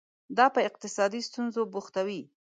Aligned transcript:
دا 0.37 0.45
په 0.55 0.59
اقتصادي 0.69 1.21
ستونزو 1.29 1.61
بوختوي. 1.71 2.21